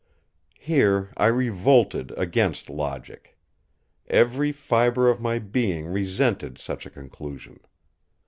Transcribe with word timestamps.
Here 0.59 1.13
I 1.15 1.27
revolted 1.27 2.11
against 2.17 2.71
logic. 2.71 3.37
Every 4.07 4.51
fibre 4.51 5.07
of 5.07 5.21
my 5.21 5.37
being 5.37 5.85
resented 5.85 6.57
such 6.57 6.87
a 6.87 6.89
conclusion. 6.89 7.59